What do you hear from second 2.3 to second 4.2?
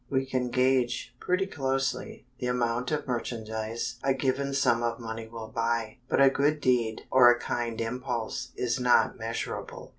the amount of merchandise a